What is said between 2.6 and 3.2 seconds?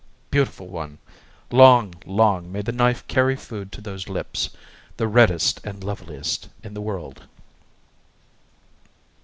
the knife